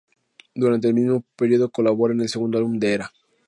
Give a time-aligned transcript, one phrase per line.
[0.55, 3.11] Durante el mismo período colabora en el segundo álbum de Era.